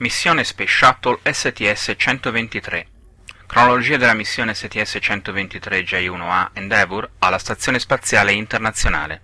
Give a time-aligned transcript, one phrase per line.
[0.00, 2.86] Missione Space Shuttle STS-123
[3.48, 9.22] Cronologia della missione STS-123 J1A Endeavour alla Stazione Spaziale Internazionale.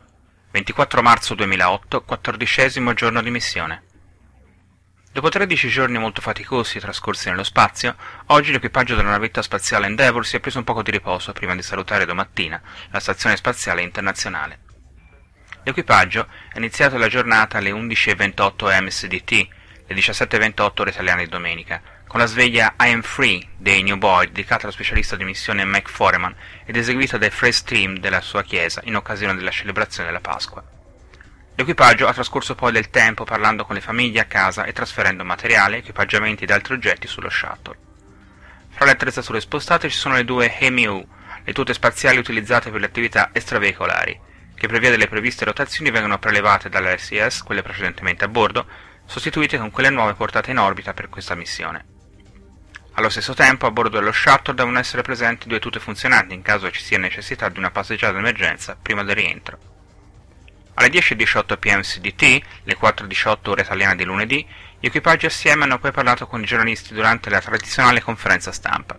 [0.50, 3.84] 24 marzo 2008, quattordicesimo giorno di missione.
[5.12, 7.94] Dopo 13 giorni molto faticosi trascorsi nello spazio,
[8.26, 11.62] oggi l'equipaggio della navetta spaziale Endeavour si è preso un poco di riposo prima di
[11.62, 14.58] salutare domattina la Stazione Spaziale Internazionale.
[15.62, 22.20] L'equipaggio ha iniziato la giornata alle 11.28 MSDT le 17.28 ore italiane di domenica, con
[22.20, 26.34] la sveglia I Am Free dei New Boy dedicata allo specialista di missione Mac Foreman
[26.64, 30.62] ed eseguita dai Fresh Team della sua chiesa in occasione della celebrazione della Pasqua.
[31.56, 35.78] L'equipaggio ha trascorso poi del tempo parlando con le famiglie a casa e trasferendo materiale,
[35.78, 37.76] equipaggiamenti ed altri oggetti sullo shuttle.
[38.70, 41.08] Fra le attrezzature spostate ci sono le due HEMIU,
[41.44, 44.18] le tute spaziali utilizzate per le attività extraveicolari,
[44.54, 48.66] che per via delle previste rotazioni vengono prelevate dalla SES, quelle precedentemente a bordo,
[49.06, 51.92] sostituite con quelle nuove portate in orbita per questa missione.
[52.96, 56.70] Allo stesso tempo, a bordo dello shuttle devono essere presenti due tute funzionanti in caso
[56.70, 59.58] ci sia necessità di una passeggiata d'emergenza prima del rientro.
[60.74, 64.46] Alle 10.18 pm CDT, le 4.18 ore italiane di lunedì,
[64.78, 68.96] gli equipaggi assieme hanno poi parlato con i giornalisti durante la tradizionale conferenza stampa.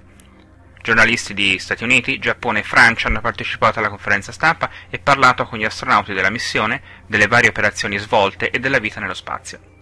[0.81, 5.58] Giornalisti di Stati Uniti, Giappone e Francia hanno partecipato alla conferenza stampa e parlato con
[5.58, 9.75] gli astronauti della missione, delle varie operazioni svolte e della vita nello spazio.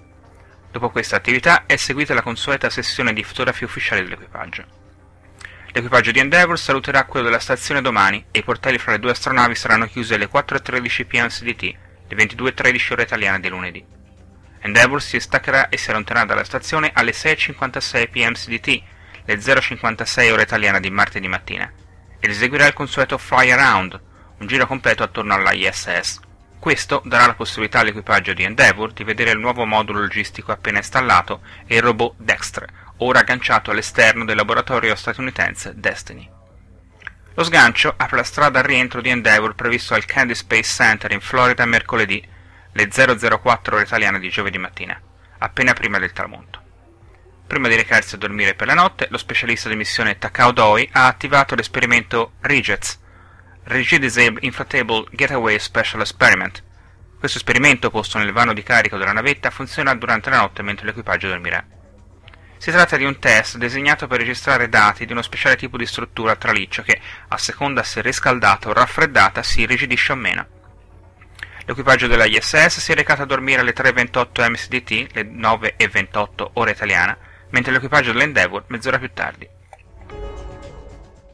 [0.74, 4.66] Dopo questa attività è seguita la consueta sessione di fotografie ufficiali dell'equipaggio.
[5.68, 9.54] L'equipaggio di Endeavour saluterà quello della stazione domani e i portelli fra le due astronavi
[9.54, 11.62] saranno chiusi alle 4.13 pm CDT,
[12.08, 13.86] le 22.13 ore italiane di lunedì.
[14.62, 18.82] Endeavour si staccherà e si allontanerà dalla stazione alle 6.56 pm CDT,
[19.26, 21.72] le 0.56 ore italiane di martedì mattina,
[22.20, 24.02] ed eseguirà il consueto Fly Around,
[24.40, 26.20] un giro completo attorno alla ISS.
[26.64, 31.42] Questo darà la possibilità all'equipaggio di Endeavour di vedere il nuovo modulo logistico appena installato
[31.68, 32.68] e il robot Dextre,
[33.00, 36.26] ora agganciato all'esterno del laboratorio statunitense Destiny.
[37.34, 41.20] Lo sgancio apre la strada al rientro di Endeavour previsto al Kennedy Space Center in
[41.20, 42.26] Florida mercoledì,
[42.72, 44.98] le 004 ore italiane di giovedì mattina,
[45.40, 46.62] appena prima del tramonto.
[47.46, 51.08] Prima di recarsi a dormire per la notte, lo specialista di missione Takao Doi ha
[51.08, 53.02] attivato l'esperimento Regets,
[53.66, 56.62] Rigid Disable Inflatable Getaway Special Experiment.
[57.18, 61.30] Questo esperimento, posto nel vano di carico della navetta, funzionerà durante la notte mentre l'equipaggio
[61.30, 61.66] dormirà.
[62.58, 66.34] Si tratta di un test disegnato per registrare dati di uno speciale tipo di struttura
[66.34, 70.48] a traliccio che, a seconda se riscaldata o raffreddata, si irrigidisce o meno.
[71.66, 77.18] L'equipaggio della ISS si è recato a dormire alle 3.28 MSDT, le 9.28 ora italiana,
[77.52, 79.53] mentre l'equipaggio dell'Endeavour mezz'ora più tardi.